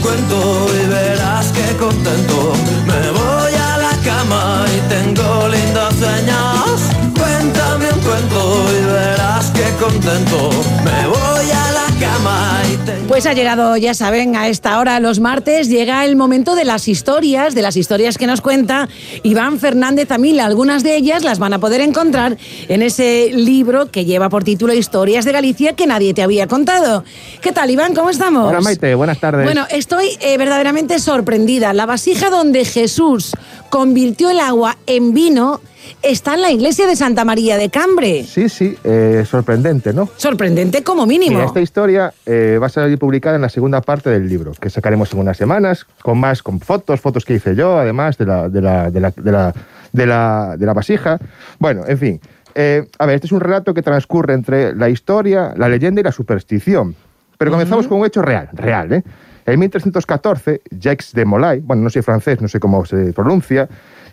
cuento 0.00 0.66
y 0.82 0.86
verás 0.86 1.52
que 1.52 1.76
contento. 1.76 2.52
Me 2.86 3.10
voy 3.10 3.54
a 3.54 3.78
la 3.78 3.94
cama 4.04 4.64
y 4.74 4.80
tengo 4.88 5.48
lindas 5.48 5.94
señas. 5.94 6.80
Cuéntame 7.18 7.92
un 7.92 8.00
cuento 8.00 8.66
y 8.70 8.84
verás 8.84 9.50
que 9.50 9.68
contento. 9.82 10.50
Me 10.84 11.06
voy 11.06 11.50
a 11.50 11.72
la 11.72 11.88
cama. 12.00 12.59
Pues 13.08 13.26
ha 13.26 13.32
llegado, 13.32 13.76
ya 13.76 13.94
saben, 13.94 14.36
a 14.36 14.48
esta 14.48 14.78
hora 14.78 15.00
los 15.00 15.20
martes 15.20 15.68
llega 15.68 16.04
el 16.04 16.16
momento 16.16 16.54
de 16.54 16.64
las 16.64 16.88
historias, 16.88 17.54
de 17.54 17.62
las 17.62 17.76
historias 17.76 18.18
que 18.18 18.26
nos 18.26 18.40
cuenta 18.40 18.88
Iván 19.22 19.58
Fernández 19.58 20.10
Amila. 20.10 20.44
Algunas 20.46 20.82
de 20.82 20.96
ellas 20.96 21.24
las 21.24 21.38
van 21.38 21.52
a 21.52 21.58
poder 21.58 21.80
encontrar 21.80 22.36
en 22.68 22.82
ese 22.82 23.30
libro 23.32 23.90
que 23.90 24.04
lleva 24.04 24.28
por 24.28 24.44
título 24.44 24.72
Historias 24.72 25.24
de 25.24 25.32
Galicia 25.32 25.74
que 25.74 25.86
nadie 25.86 26.14
te 26.14 26.22
había 26.22 26.46
contado. 26.46 27.04
¿Qué 27.40 27.52
tal, 27.52 27.70
Iván? 27.70 27.94
¿Cómo 27.94 28.10
estamos? 28.10 28.48
Hola 28.48 28.60
Maite, 28.60 28.94
buenas 28.94 29.18
tardes. 29.18 29.44
Bueno, 29.44 29.66
estoy 29.70 30.16
eh, 30.20 30.38
verdaderamente 30.38 30.98
sorprendida. 30.98 31.72
La 31.72 31.86
vasija 31.86 32.30
donde 32.30 32.64
Jesús 32.64 33.32
convirtió 33.70 34.30
el 34.30 34.40
agua 34.40 34.76
en 34.86 35.14
vino 35.14 35.60
está 36.02 36.34
en 36.34 36.42
la 36.42 36.50
iglesia 36.50 36.86
de 36.86 36.96
Santa 36.96 37.24
María 37.24 37.56
de 37.56 37.68
Cambre. 37.70 38.24
Sí, 38.24 38.48
sí, 38.48 38.76
eh, 38.84 39.24
sorprendente, 39.28 39.92
¿no? 39.92 40.08
Sorprendente 40.16 40.82
como 40.82 41.06
mínimo. 41.06 41.36
Mira, 41.36 41.46
esta 41.46 41.60
historia 41.60 42.12
eh, 42.26 42.58
va 42.60 42.66
a 42.66 42.70
salir 42.70 42.98
publicada 42.98 43.36
en 43.36 43.42
la 43.42 43.48
segunda 43.48 43.80
parte 43.80 44.10
del 44.10 44.28
libro, 44.28 44.52
que 44.52 44.70
sacaremos 44.70 45.12
en 45.12 45.20
unas 45.20 45.36
semanas, 45.36 45.86
con 46.02 46.18
más, 46.18 46.42
con 46.42 46.60
fotos, 46.60 47.00
fotos 47.00 47.24
que 47.24 47.34
hice 47.34 47.54
yo, 47.54 47.78
además 47.78 48.18
de 48.18 48.26
la, 48.26 48.48
de 48.48 48.60
la, 48.60 48.90
de 48.90 49.00
la, 49.00 49.10
de 49.10 49.32
la, 49.32 49.54
de 49.92 50.06
la, 50.06 50.56
de 50.56 50.66
la 50.66 50.72
vasija. 50.72 51.18
Bueno, 51.58 51.82
en 51.86 51.98
fin. 51.98 52.20
Eh, 52.54 52.86
a 52.98 53.06
ver, 53.06 53.16
este 53.16 53.28
es 53.28 53.32
un 53.32 53.40
relato 53.40 53.72
que 53.74 53.82
transcurre 53.82 54.34
entre 54.34 54.74
la 54.74 54.88
historia, 54.88 55.54
la 55.56 55.68
leyenda 55.68 56.00
y 56.00 56.04
la 56.04 56.12
superstición. 56.12 56.96
Pero 57.38 57.52
comenzamos 57.52 57.86
con 57.88 58.00
un 58.00 58.06
hecho 58.06 58.22
real, 58.22 58.48
real, 58.52 58.92
¿eh? 58.92 59.02
En 59.46 59.58
1314, 59.58 60.60
Jacques 60.70 61.12
de 61.12 61.24
Molay, 61.24 61.60
bueno, 61.60 61.82
no 61.82 61.90
sé 61.90 62.02
francés, 62.02 62.40
no 62.40 62.48
sé 62.48 62.60
cómo 62.60 62.84
se 62.84 63.12
pronuncia, 63.12 63.68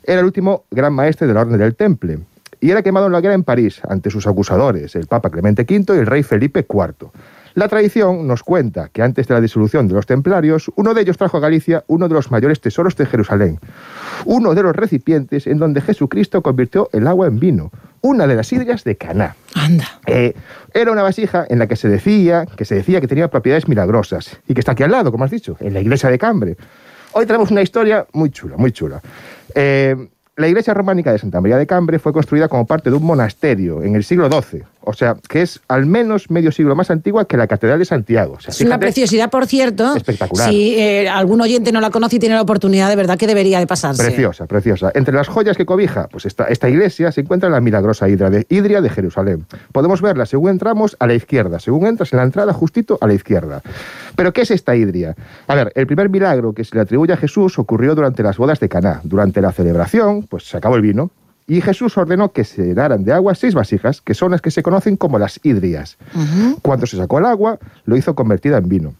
era 0.07 0.21
el 0.21 0.25
último 0.25 0.63
gran 0.71 0.93
maestre 0.93 1.27
de 1.27 1.33
la 1.33 1.41
Orden 1.41 1.59
del 1.59 1.75
Temple 1.75 2.19
y 2.59 2.71
era 2.71 2.81
quemado 2.81 3.05
en 3.05 3.11
la 3.11 3.21
guerra 3.21 3.35
en 3.35 3.43
París 3.43 3.81
ante 3.87 4.09
sus 4.09 4.25
acusadores, 4.25 4.95
el 4.95 5.05
Papa 5.05 5.29
Clemente 5.29 5.61
V 5.69 5.95
y 5.95 5.99
el 5.99 6.07
rey 6.07 6.23
Felipe 6.23 6.65
IV. 6.67 7.11
La 7.53 7.67
tradición 7.67 8.27
nos 8.27 8.43
cuenta 8.43 8.89
que 8.89 9.01
antes 9.01 9.27
de 9.27 9.33
la 9.33 9.41
disolución 9.41 9.87
de 9.87 9.95
los 9.95 10.05
templarios, 10.05 10.71
uno 10.75 10.93
de 10.93 11.01
ellos 11.01 11.17
trajo 11.17 11.37
a 11.37 11.39
Galicia 11.39 11.83
uno 11.87 12.07
de 12.07 12.13
los 12.13 12.31
mayores 12.31 12.61
tesoros 12.61 12.95
de 12.95 13.05
Jerusalén, 13.05 13.59
uno 14.25 14.53
de 14.53 14.63
los 14.63 14.75
recipientes 14.75 15.45
en 15.45 15.57
donde 15.57 15.81
Jesucristo 15.81 16.41
convirtió 16.41 16.89
el 16.93 17.07
agua 17.07 17.27
en 17.27 17.39
vino, 17.39 17.71
una 18.01 18.27
de 18.27 18.35
las 18.35 18.47
sidras 18.47 18.83
de 18.83 18.95
Caná. 18.95 19.35
Anda. 19.55 19.99
Eh, 20.05 20.35
era 20.73 20.91
una 20.91 21.01
vasija 21.01 21.45
en 21.49 21.59
la 21.59 21.67
que 21.67 21.75
se 21.75 21.89
decía 21.89 22.45
que 22.45 22.63
se 22.63 22.75
decía 22.75 23.01
que 23.01 23.07
tenía 23.07 23.27
propiedades 23.29 23.67
milagrosas 23.67 24.39
y 24.47 24.53
que 24.53 24.61
está 24.61 24.71
aquí 24.73 24.83
al 24.83 24.91
lado, 24.91 25.11
como 25.11 25.25
has 25.25 25.31
dicho, 25.31 25.57
en 25.59 25.73
la 25.73 25.81
iglesia 25.81 26.09
de 26.09 26.19
Cambre. 26.19 26.57
Hoy 27.13 27.25
tenemos 27.25 27.49
una 27.49 27.63
historia 27.63 28.05
muy 28.13 28.29
chula, 28.29 28.57
muy 28.57 28.71
chula. 28.71 29.01
Eh, 29.59 29.95
la 30.35 30.47
iglesia 30.47 30.75
románica 30.75 31.11
de 31.11 31.17
Santa 31.17 31.41
María 31.41 31.57
de 31.57 31.65
Cambre 31.65 31.97
fue 31.97 32.13
construida 32.13 32.47
como 32.47 32.67
parte 32.67 32.91
de 32.91 32.95
un 32.95 33.03
monasterio 33.03 33.81
en 33.81 33.95
el 33.95 34.03
siglo 34.03 34.29
XII, 34.29 34.61
o 34.87 34.93
sea, 34.93 35.17
que 35.27 35.41
es 35.41 35.59
al 35.67 35.85
menos 35.85 36.31
medio 36.31 36.49
siglo 36.49 36.73
más 36.73 36.89
antigua 36.89 37.25
que 37.25 37.35
la 37.35 37.45
Catedral 37.45 37.77
de 37.77 37.83
Santiago. 37.83 38.35
O 38.37 38.39
sea, 38.39 38.51
Es 38.51 38.61
una 38.61 38.79
preciosidad, 38.79 39.29
por 39.29 39.45
cierto. 39.45 39.93
Espectacular. 39.97 40.49
Si 40.49 40.75
eh, 40.75 41.09
algún 41.09 41.41
oyente 41.41 41.73
no 41.73 41.81
la 41.81 41.89
conoce 41.89 42.15
y 42.15 42.19
tiene 42.19 42.35
la 42.35 42.41
oportunidad, 42.41 42.87
de 42.87 42.95
verdad 42.95 43.17
que 43.17 43.27
debería 43.27 43.59
de 43.59 43.67
pasarse. 43.67 44.01
Preciosa, 44.01 44.45
preciosa. 44.45 44.91
Entre 44.95 45.13
las 45.13 45.27
joyas 45.27 45.57
que 45.57 45.65
cobija 45.65 46.07
pues 46.07 46.25
esta, 46.25 46.45
esta 46.45 46.69
iglesia 46.69 47.11
se 47.11 47.19
encuentra 47.19 47.49
la 47.49 47.59
milagrosa 47.59 48.07
hidra 48.07 48.29
de, 48.29 48.45
Hidria 48.47 48.79
de 48.79 48.89
Jerusalén. 48.89 49.45
Podemos 49.73 50.01
verla 50.01 50.25
según 50.25 50.51
entramos 50.51 50.95
a 50.99 51.07
la 51.07 51.15
izquierda, 51.15 51.59
según 51.59 51.85
entras 51.85 52.13
en 52.13 52.17
la 52.17 52.23
entrada 52.23 52.53
justito 52.53 52.97
a 53.01 53.07
la 53.07 53.13
izquierda. 53.13 53.61
Pero 54.15 54.31
¿qué 54.31 54.43
es 54.43 54.51
esta 54.51 54.73
hidria? 54.77 55.15
A 55.47 55.55
ver, 55.55 55.73
el 55.75 55.85
primer 55.85 56.09
milagro 56.09 56.53
que 56.53 56.63
se 56.63 56.75
le 56.75 56.81
atribuye 56.81 57.11
a 57.11 57.17
Jesús 57.17 57.59
ocurrió 57.59 57.93
durante 57.93 58.23
las 58.23 58.37
bodas 58.37 58.61
de 58.61 58.69
Caná. 58.69 59.01
Durante 59.03 59.41
la 59.41 59.51
celebración, 59.51 60.23
pues 60.23 60.47
se 60.47 60.55
acabó 60.55 60.77
el 60.77 60.81
vino. 60.81 61.11
Y 61.47 61.61
Jesús 61.61 61.97
ordenó 61.97 62.33
que 62.33 62.43
se 62.43 62.61
llenaran 62.65 63.05
de 63.05 63.13
agua 63.13 63.33
seis 63.33 63.53
vasijas, 63.55 64.01
que 64.01 64.13
son 64.13 64.31
las 64.31 64.41
que 64.41 64.51
se 64.51 64.61
conocen 64.63 64.97
como 64.97 65.17
las 65.17 65.39
hidrias. 65.43 65.97
Cuando 66.61 66.85
se 66.85 66.97
sacó 66.97 67.19
el 67.19 67.25
agua, 67.25 67.57
lo 67.85 67.95
hizo 67.95 68.15
convertida 68.15 68.57
en 68.57 68.67
vino. 68.67 68.93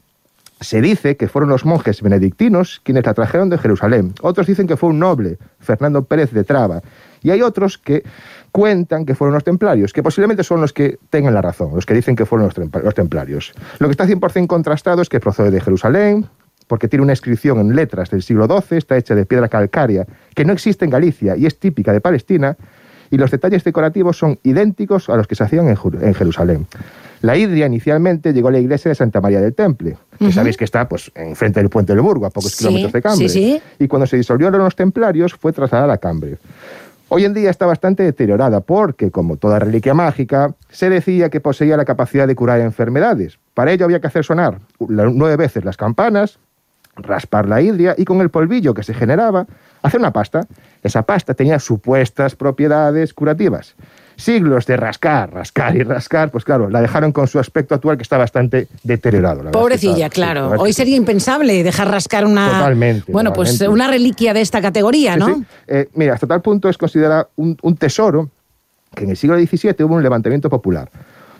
Se 0.61 0.81
dice 0.81 1.17
que 1.17 1.27
fueron 1.27 1.49
los 1.51 1.65
monjes 1.65 2.01
benedictinos 2.01 2.81
quienes 2.83 3.05
la 3.05 3.13
trajeron 3.13 3.49
de 3.49 3.57
Jerusalén. 3.59 4.13
Otros 4.21 4.47
dicen 4.47 4.65
que 4.65 4.75
fue 4.77 4.89
un 4.89 4.97
noble, 4.97 5.37
Fernando 5.59 6.03
Pérez 6.05 6.31
de 6.31 6.43
Traba. 6.43 6.81
Y 7.21 7.29
hay 7.31 7.41
otros 7.41 7.77
que 7.77 8.03
cuentan 8.51 9.05
que 9.05 9.13
fueron 9.13 9.33
los 9.35 9.43
templarios, 9.43 9.93
que 9.93 10.01
posiblemente 10.01 10.43
son 10.43 10.61
los 10.61 10.73
que 10.73 10.97
tengan 11.09 11.33
la 11.33 11.41
razón, 11.41 11.71
los 11.75 11.85
que 11.85 11.93
dicen 11.93 12.15
que 12.15 12.25
fueron 12.25 12.47
los, 12.47 12.55
templa- 12.55 12.81
los 12.81 12.95
templarios. 12.95 13.53
Lo 13.79 13.87
que 13.87 13.91
está 13.91 14.05
100% 14.07 14.47
contrastado 14.47 15.01
es 15.01 15.09
que 15.09 15.19
procede 15.19 15.51
de 15.51 15.61
Jerusalén, 15.61 16.27
porque 16.67 16.87
tiene 16.87 17.03
una 17.03 17.13
inscripción 17.13 17.59
en 17.59 17.75
letras 17.75 18.09
del 18.09 18.21
siglo 18.21 18.45
XII, 18.45 18.77
está 18.77 18.97
hecha 18.97 19.15
de 19.15 19.25
piedra 19.25 19.47
calcárea, 19.47 20.05
que 20.35 20.45
no 20.45 20.53
existe 20.53 20.85
en 20.85 20.91
Galicia 20.91 21.35
y 21.35 21.45
es 21.45 21.59
típica 21.59 21.93
de 21.93 22.01
Palestina, 22.01 22.57
y 23.09 23.17
los 23.17 23.31
detalles 23.31 23.63
decorativos 23.63 24.17
son 24.17 24.37
idénticos 24.43 25.09
a 25.09 25.15
los 25.15 25.27
que 25.27 25.35
se 25.35 25.43
hacían 25.43 25.69
en, 25.69 26.13
Jerusalén. 26.13 26.67
La 27.21 27.37
hidria 27.37 27.65
inicialmente 27.65 28.33
llegó 28.33 28.49
a 28.49 28.51
la 28.51 28.59
iglesia 28.59 28.89
de 28.89 28.95
Santa 28.95 29.21
María 29.21 29.41
del 29.41 29.55
Temple, 29.55 29.97
que 30.19 30.31
sabéis 30.31 30.57
que 30.57 30.65
está 30.65 30.87
pues, 30.87 31.11
enfrente 31.15 31.59
del 31.59 31.69
puente 31.69 31.93
del 31.93 32.01
Burgo, 32.01 32.25
a 32.25 32.29
pocos 32.29 32.51
Sí, 32.51 32.59
kilómetros 32.59 32.93
de 32.93 33.01
Cambre. 33.01 33.29
sí, 33.29 33.53
sí. 33.53 33.61
Y 33.79 33.87
cuando 33.87 34.05
se 34.05 34.17
disolvieron 34.17 34.59
los 34.59 34.75
templarios, 34.75 35.33
fue 35.33 35.53
trasladada 35.53 35.93
a 35.93 35.97
Cambre. 35.97 36.37
Hoy 37.09 37.23
en 37.23 37.33
día 37.33 37.49
está 37.49 37.65
bastante 37.65 38.03
deteriorada 38.03 38.59
porque, 38.59 39.11
como 39.11 39.37
toda 39.37 39.59
reliquia 39.59 39.93
mágica, 39.93 40.53
se 40.69 40.89
decía 40.89 41.29
que 41.29 41.39
poseía 41.39 41.77
la 41.77 41.85
capacidad 41.85 42.27
de 42.27 42.35
curar 42.35 42.59
enfermedades. 42.59 43.39
Para 43.53 43.71
ello 43.71 43.85
había 43.85 44.01
que 44.01 44.07
hacer 44.07 44.25
sonar 44.25 44.59
nueve 44.79 45.37
veces 45.37 45.63
las 45.63 45.77
campanas, 45.77 46.37
raspar 46.97 47.47
la 47.47 47.61
hidria 47.61 47.95
y 47.97 48.05
con 48.05 48.21
el 48.21 48.29
polvillo 48.29 48.73
que 48.73 48.83
se 48.83 48.93
generaba, 48.93 49.45
hacer 49.81 49.99
una 49.99 50.11
pasta. 50.11 50.41
Esa 50.83 51.03
pasta 51.03 51.33
tenía 51.33 51.59
supuestas 51.59 52.35
propiedades 52.35 53.13
curativas. 53.13 53.75
Siglos 54.15 54.65
de 54.65 54.77
rascar, 54.77 55.31
rascar 55.31 55.75
y 55.75 55.83
rascar, 55.83 56.31
pues 56.31 56.43
claro, 56.43 56.69
la 56.69 56.81
dejaron 56.81 57.11
con 57.11 57.27
su 57.27 57.37
aspecto 57.37 57.75
actual 57.75 57.97
que 57.97 58.03
está 58.03 58.17
bastante 58.17 58.67
deteriorado. 58.83 59.43
la 59.43 59.51
Pobrecilla, 59.51 60.05
está- 60.07 60.09
claro. 60.15 60.49
Hoy 60.57 60.73
sería 60.73 60.95
impensable 60.95 61.61
dejar 61.63 61.91
rascar 61.91 62.25
una. 62.25 62.49
Totalmente, 62.49 63.11
Bueno, 63.11 63.31
pues 63.33 63.61
una 63.61 63.87
reliquia 63.87 64.33
de 64.33 64.41
esta 64.41 64.59
categoría, 64.61 65.13
Sí, 65.13 65.19
¿no? 65.19 65.27
sí. 65.35 65.45
Eh, 65.67 65.89
mira, 65.93 66.15
hasta 66.15 66.25
tal 66.25 66.41
punto 66.41 66.67
es 66.67 66.77
considerada 66.79 67.27
un, 67.35 67.55
un 67.61 67.75
tesoro 67.77 68.29
que 68.95 69.03
en 69.03 69.11
el 69.11 69.17
siglo 69.17 69.37
XVII 69.37 69.75
hubo 69.83 69.93
un 69.95 70.01
levantamiento 70.01 70.49
popular 70.49 70.89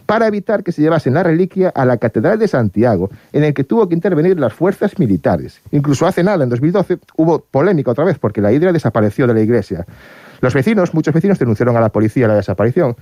para 0.07 0.25
evitar 0.25 0.63
que 0.63 0.71
se 0.71 0.81
llevasen 0.81 1.13
la 1.13 1.21
reliquia 1.21 1.69
a 1.69 1.85
la 1.85 1.97
Catedral 1.97 2.39
de 2.39 2.47
Santiago, 2.47 3.11
en 3.33 3.43
el 3.43 3.53
que 3.53 3.63
tuvo 3.63 3.87
que 3.87 3.93
intervenir 3.93 4.39
las 4.39 4.53
fuerzas 4.53 4.97
militares. 4.97 5.61
Incluso 5.71 6.07
hace 6.07 6.23
nada, 6.23 6.43
en 6.43 6.49
2012, 6.49 6.97
hubo 7.17 7.39
polémica 7.39 7.91
otra 7.91 8.05
vez 8.05 8.17
porque 8.17 8.41
la 8.41 8.51
hidra 8.51 8.71
desapareció 8.71 9.27
de 9.27 9.33
la 9.35 9.41
iglesia. 9.41 9.85
Los 10.41 10.53
vecinos, 10.53 10.93
muchos 10.93 11.13
vecinos 11.13 11.39
denunciaron 11.39 11.75
a 11.77 11.81
la 11.81 11.89
policía 11.89 12.27
la 12.27 12.35
desaparición. 12.35 12.95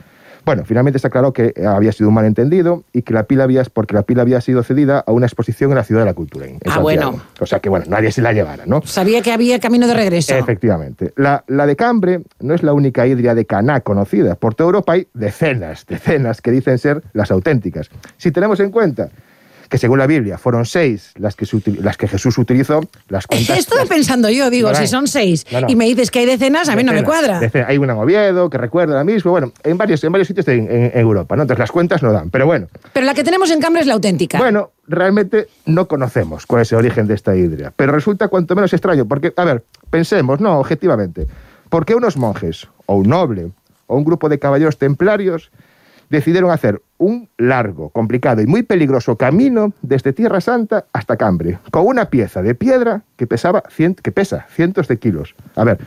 Bueno, 0.45 0.63
finalmente 0.63 0.99
se 0.99 1.07
aclaró 1.07 1.33
que 1.33 1.53
había 1.67 1.91
sido 1.91 2.07
un 2.09 2.13
malentendido 2.13 2.83
y 2.93 3.01
que 3.01 3.15
la 3.15 3.23
pila 3.23 3.45
había, 3.45 3.63
porque 3.63 3.95
la 3.95 4.03
pila 4.03 4.21
había 4.21 4.39
sido 4.41 4.61
cedida 4.61 4.99
a 4.99 5.11
una 5.11 5.25
exposición 5.25 5.71
en 5.71 5.77
la 5.77 5.83
Ciudad 5.83 6.01
de 6.01 6.05
la 6.05 6.13
Cultura. 6.13 6.45
en 6.45 6.57
Ah, 6.57 6.75
Santiago. 6.75 6.81
bueno. 6.83 7.21
O 7.39 7.47
sea 7.47 7.59
que, 7.61 7.67
bueno, 7.69 7.85
nadie 7.89 8.11
se 8.11 8.21
la 8.21 8.31
llevara, 8.31 8.63
¿no? 8.67 8.83
Sabía 8.83 9.23
que 9.23 9.31
había 9.31 9.59
camino 9.59 9.87
de 9.87 9.95
regreso. 9.95 10.35
Efectivamente. 10.35 11.13
La, 11.15 11.43
la 11.47 11.65
de 11.65 11.75
Cambre 11.75 12.21
no 12.41 12.53
es 12.53 12.61
la 12.61 12.73
única 12.73 13.07
hidria 13.07 13.33
de 13.33 13.45
Caná 13.45 13.81
conocida. 13.81 14.35
Por 14.35 14.53
toda 14.53 14.67
Europa 14.67 14.93
hay 14.93 15.07
decenas, 15.15 15.87
decenas 15.87 16.41
que 16.43 16.51
dicen 16.51 16.77
ser 16.77 17.01
las 17.13 17.31
auténticas. 17.31 17.89
Si 18.17 18.29
tenemos 18.31 18.59
en 18.59 18.69
cuenta 18.69 19.09
que 19.69 19.77
según 19.77 19.99
la 19.99 20.07
Biblia 20.07 20.37
fueron 20.37 20.65
seis 20.65 21.11
las 21.15 21.35
que, 21.35 21.45
se 21.45 21.59
las 21.81 21.97
que 21.97 22.07
Jesús 22.07 22.37
utilizó, 22.37 22.81
las 23.09 23.27
cuentas... 23.27 23.67
Las- 23.75 23.87
pensando 23.87 24.29
yo, 24.29 24.49
digo, 24.49 24.69
No, 24.69 24.75
si 24.75 24.87
son 24.87 25.07
seis 25.07 25.45
No, 25.51 25.61
no. 25.61 25.67
y 25.69 25.75
me 25.75 25.85
dices 25.85 26.11
que 26.11 26.19
hay 26.19 26.25
decenas, 26.25 26.69
a 26.69 26.75
mí 26.75 26.83
no 26.83 26.93
me 26.93 27.03
cuadra. 27.03 27.39
decenas. 27.39 27.69
Hay 27.69 27.77
una 27.77 27.93
en 27.93 27.99
Oviedo 27.99 28.49
que 28.49 28.57
recuerda 28.57 28.95
la 28.95 29.03
misma, 29.03 29.31
bueno, 29.31 29.51
en 29.63 29.77
varios, 29.77 30.03
en 30.03 30.11
varios 30.11 30.27
sitios 30.27 30.45
de- 30.45 30.55
en, 30.55 30.71
en 30.71 30.91
Europa, 30.99 31.35
¿no? 31.35 31.43
Entonces 31.43 31.59
las 31.59 31.71
cuentas 31.71 32.01
no 32.03 32.11
dan, 32.11 32.29
pero 32.29 32.45
bueno. 32.45 32.67
Pero 32.93 33.05
la 33.05 33.13
que 33.13 33.23
tenemos 33.23 33.49
en 33.51 33.59
Cambre 33.61 33.81
es 33.81 33.87
la 33.87 33.93
auténtica. 33.93 34.37
Bueno, 34.37 34.71
realmente 34.87 35.47
no 35.65 35.87
conocemos 35.87 36.45
cuál 36.45 36.61
es 36.63 36.71
el 36.71 36.77
origen 36.79 37.07
de 37.07 37.13
esta 37.15 37.35
hidria, 37.35 37.71
pero 37.75 37.91
resulta 37.93 38.27
cuanto 38.27 38.55
menos 38.55 38.71
extraño, 38.73 39.05
porque, 39.05 39.33
a 39.35 39.43
ver, 39.43 39.63
pensemos, 39.89 40.39
no, 40.39 40.59
objetivamente, 40.59 41.27
¿por 41.69 41.85
qué 41.85 41.95
unos 41.95 42.17
monjes, 42.17 42.67
o 42.85 42.95
un 42.95 43.09
noble, 43.09 43.51
o 43.87 43.97
un 43.97 44.03
grupo 44.03 44.29
de 44.29 44.39
caballeros 44.39 44.77
templarios 44.77 45.51
decidieron 46.09 46.51
hacer 46.51 46.81
un 46.97 47.29
largo, 47.37 47.89
complicado 47.89 48.41
y 48.41 48.47
muy 48.47 48.63
peligroso 48.63 49.17
camino 49.17 49.73
desde 49.81 50.13
Tierra 50.13 50.41
Santa 50.41 50.85
hasta 50.93 51.17
Cambre, 51.17 51.59
con 51.71 51.85
una 51.85 52.09
pieza 52.09 52.41
de 52.41 52.55
piedra 52.55 53.03
que, 53.17 53.27
pesaba 53.27 53.63
que 54.01 54.11
pesa 54.11 54.45
cientos 54.49 54.87
de 54.87 54.97
kilos? 54.97 55.35
A 55.55 55.63
ver, 55.63 55.79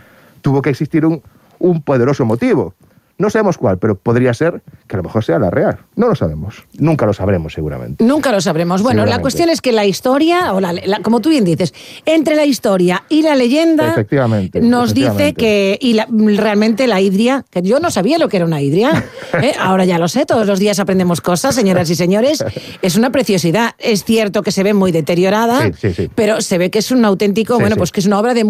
tuvo 0.43 0.63
que 0.63 0.71
existir 0.71 1.07
un, 1.07 1.23
un 1.59 1.83
poderoso 1.83 2.25
motivo. 2.25 2.75
No 3.17 3.31
sabemos 3.31 3.59
cuál, 3.59 3.79
pero 3.79 3.97
podría 3.97 4.33
ser 4.33 4.63
que 4.89 4.97
a 4.97 4.99
lo 4.99 5.03
mejor 5.05 5.23
sea 5.23 5.39
la 5.39 5.51
real. 5.51 5.79
No 5.97 6.09
lo 6.09 6.15
sabemos. 6.15 6.65
Nunca 6.79 7.05
lo 7.07 7.13
sabremos, 7.13 7.53
seguramente. 7.53 8.03
Nunca 8.05 8.33
lo 8.33 8.41
sabremos. 8.41 8.83
Bueno, 8.83 9.05
la 9.07 9.21
cuestión 9.21 9.51
es 9.51 9.61
que 9.61 9.71
la 9.73 9.85
historia, 9.85 10.55
o 10.55 10.61
la, 10.61 10.73
la- 10.73 11.01
como 11.01 11.21
tú 11.21 11.29
bien 11.29 11.45
dices, 11.45 11.75
entre 12.07 12.35
la 12.37 12.47
historia 12.47 13.05
y 13.09 13.23
la 13.23 13.37
leyenda, 13.37 13.91
Efectivamente, 13.93 14.61
nos 14.61 14.95
dice 14.95 15.35
que 15.35 15.79
y 15.81 15.93
la- 15.93 16.09
realmente 16.11 16.87
la 16.87 17.01
hidria, 17.01 17.45
que 17.51 17.63
yo 17.63 17.79
no 17.81 17.91
sabía 17.91 18.19
lo 18.19 18.29
que 18.29 18.39
era 18.39 18.47
una 18.47 18.61
hidria, 18.63 19.05
¿eh? 19.43 19.53
ahora 19.61 19.85
ya 19.85 19.99
lo 19.99 20.09
sé, 20.09 20.25
todos 20.27 20.47
los 20.47 20.59
días 20.59 20.79
aprendemos 20.81 21.21
cosas, 21.21 21.55
señoras 21.55 21.91
y 21.91 21.95
señores, 21.95 22.43
es 22.83 22.97
una 22.97 23.11
preciosidad. 23.11 23.75
Es 23.79 24.05
cierto 24.05 24.43
que 24.43 24.51
se 24.53 24.63
ve 24.63 24.73
muy 24.75 24.91
deteriorada, 24.91 25.67
Sí, 25.67 25.73
sí, 25.79 25.95
sí. 25.95 26.11
pero 26.15 26.41
se 26.41 26.57
ve 26.59 26.71
que 26.71 26.79
es 26.79 26.91
un 26.91 27.05
auténtico, 27.05 27.59
bueno, 27.61 27.77
pues 27.77 27.93
que 27.93 28.01
es 28.01 28.07
una 28.07 28.19
obra 28.19 28.33
de, 28.35 28.45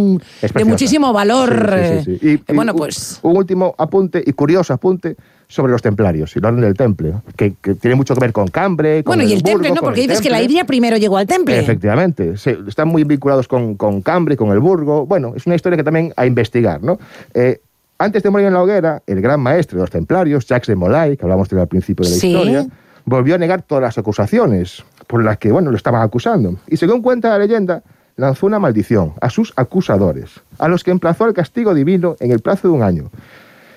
de 0.55 0.65
muchísimo 0.65 1.13
valor. 1.13 1.75
Eh, 1.77 2.05
Y- 2.23 2.29
y 2.35 2.41
bueno, 2.55 2.73
un- 2.73 2.79
pues... 2.79 3.19
Un 3.23 3.37
último 3.37 3.75
apunte 3.77 4.23
y 4.25 4.33
curioso 4.33 4.73
apunte 4.73 5.17
sobre 5.51 5.73
los 5.73 5.81
templarios 5.81 6.37
y 6.37 6.41
el 6.41 6.45
orden 6.45 6.61
del 6.61 6.75
temple, 6.75 7.15
que, 7.35 7.55
que 7.63 7.75
tiene 7.75 7.95
mucho 7.95 8.15
que 8.15 8.21
ver 8.21 8.33
con 8.35 8.49
Cambre. 8.49 9.03
con 9.03 9.17
Bueno, 9.17 9.23
y 9.29 9.33
el 9.33 9.41
Burgo, 9.41 9.53
temple, 9.63 9.71
¿no? 9.71 9.81
Porque 9.81 10.03
el 10.03 10.07
dices 10.09 10.21
que 10.23 10.29
la 10.29 10.43
idria 10.43 10.65
primero 10.67 10.99
llegó 10.99 11.17
al 11.17 11.27
temple. 11.27 11.59
Efectivamente, 11.59 12.37
se- 12.37 12.59
están 12.69 12.89
muy 12.89 13.05
vinculados 13.05 13.49
con, 13.49 13.75
con 13.77 14.03
Cambre, 14.03 14.37
con 14.37 14.51
el 14.51 14.59
Burgo. 14.59 15.07
Bueno, 15.07 15.33
es 15.35 15.47
una 15.47 15.55
historia 15.57 15.79
que 15.79 15.85
también 15.85 16.13
a 16.17 16.27
investigar, 16.27 16.83
¿no? 16.83 16.99
Eh, 17.33 17.61
antes 17.99 18.23
de 18.23 18.29
morir 18.31 18.47
en 18.47 18.53
la 18.53 18.63
hoguera, 18.63 19.03
el 19.07 19.23
gran 19.23 19.41
maestre 19.41 19.77
de 19.77 19.83
los 19.83 19.91
templarios, 19.91 20.47
Jacques 20.47 20.69
de 20.69 20.77
Molay, 20.77 21.17
que 21.17 21.25
hablamos 21.25 21.49
de 21.49 21.59
al 21.61 21.67
principio 21.67 22.05
de 22.05 22.11
la 22.13 22.17
Sí. 22.19 22.29
historia, 22.31 22.67
volvió 23.07 23.35
a 23.35 23.39
negar 23.39 23.63
todas 23.63 23.83
las 23.83 23.97
acusaciones 23.97 24.85
por 25.07 25.25
las 25.25 25.39
que, 25.39 25.51
bueno, 25.51 25.71
lo 25.71 25.77
estaban 25.79 26.03
acusando. 26.03 26.57
Y 26.69 26.77
según 26.77 27.01
cuenta 27.01 27.31
la 27.31 27.39
leyenda, 27.39 27.83
lanzó 28.17 28.47
una 28.47 28.59
maldición 28.59 29.15
a 29.23 29.31
sus 29.31 29.55
acusadores, 29.57 30.31
a 30.59 30.69
los 30.69 30.85
que 30.85 30.91
emplazó 30.91 31.25
al 31.25 31.33
castigo 31.33 31.73
divino 31.73 32.17
en 32.21 32.33
el 32.33 32.41
plazo 32.41 32.69
de 32.69 32.75
un 32.75 32.83
año. 32.83 33.11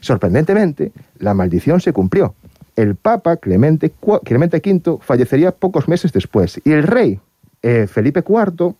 Sorprendentemente, 0.01 0.91
la 1.19 1.33
maldición 1.33 1.79
se 1.79 1.93
cumplió. 1.93 2.35
El 2.75 2.95
Papa 2.95 3.37
Clemente, 3.37 3.93
V 4.01 4.99
fallecería 5.01 5.51
pocos 5.51 5.87
meses 5.87 6.11
después 6.11 6.59
y 6.63 6.71
el 6.71 6.83
rey 6.83 7.19
eh, 7.61 7.87
Felipe 7.87 8.23
IV 8.27 8.73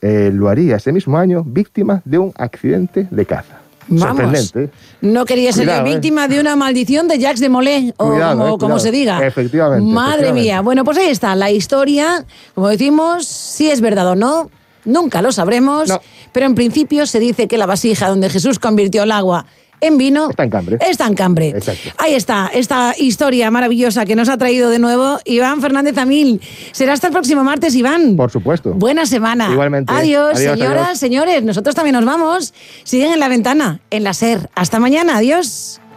eh, 0.00 0.30
lo 0.32 0.48
haría 0.48 0.76
ese 0.76 0.92
mismo 0.92 1.16
año 1.18 1.44
víctima 1.44 2.02
de 2.04 2.18
un 2.18 2.32
accidente 2.36 3.06
de 3.10 3.26
caza. 3.26 3.60
Vamos. 3.88 4.16
Sorprendente. 4.16 4.70
No 5.00 5.24
quería 5.24 5.52
ser 5.52 5.64
Cuidado, 5.66 5.86
eh. 5.86 5.90
víctima 5.94 6.28
de 6.28 6.40
una 6.40 6.54
maldición 6.56 7.08
de 7.08 7.18
Jacques 7.18 7.40
de 7.40 7.48
Molay, 7.48 7.92
o 7.96 8.10
Cuidado, 8.10 8.38
como, 8.38 8.50
como 8.50 8.58
cuidado. 8.58 8.78
se 8.78 8.90
diga. 8.92 9.26
Efectivamente, 9.26 9.84
Madre 9.92 10.12
efectivamente. 10.12 10.40
mía. 10.40 10.60
Bueno, 10.60 10.84
pues 10.84 10.98
ahí 10.98 11.08
está, 11.08 11.34
la 11.34 11.50
historia, 11.50 12.24
como 12.54 12.68
decimos, 12.68 13.26
si 13.26 13.70
es 13.70 13.80
verdad 13.80 14.06
o 14.08 14.14
no, 14.14 14.50
nunca 14.84 15.20
lo 15.20 15.32
sabremos, 15.32 15.88
No. 15.88 16.00
pero 16.32 16.46
en 16.46 16.54
principio 16.54 17.06
se 17.06 17.18
dice 17.18 17.48
que 17.48 17.58
la 17.58 17.66
vasija 17.66 18.08
donde 18.08 18.30
Jesús 18.30 18.58
convirtió 18.60 19.02
el 19.02 19.10
agua 19.10 19.46
en 19.82 19.98
vino 19.98 20.30
Está 20.30 20.44
en 20.44 20.50
Cambre. 20.50 20.78
Está 20.80 21.06
en 21.06 21.14
Cambre. 21.14 21.48
Exacto. 21.50 21.90
Ahí 21.98 22.14
está, 22.14 22.50
esta 22.54 22.94
historia 22.96 23.50
maravillosa 23.50 24.06
que 24.06 24.16
nos 24.16 24.30
ha 24.30 24.38
traído 24.38 24.70
de 24.70 24.78
nuevo 24.78 25.18
Iván 25.26 25.60
Fernández 25.60 25.98
Amil. 25.98 26.40
Será 26.72 26.94
hasta 26.94 27.08
el 27.08 27.12
próximo 27.12 27.44
martes, 27.44 27.74
Iván. 27.74 28.16
Por 28.16 28.30
supuesto. 28.30 28.72
Buena 28.72 29.04
semana. 29.04 29.50
Igualmente. 29.52 29.92
Adiós, 29.92 30.38
Adiós, 30.38 30.58
señoras, 30.58 30.84
adiós. 30.86 30.98
señores. 30.98 31.42
Nosotros 31.42 31.74
también 31.74 31.94
nos 31.96 32.04
vamos. 32.06 32.54
Siguen 32.84 33.12
en 33.12 33.20
la 33.20 33.28
ventana, 33.28 33.80
en 33.90 34.04
la 34.04 34.14
SER. 34.14 34.48
Hasta 34.54 34.78
mañana. 34.78 35.18
Adiós. 35.18 35.81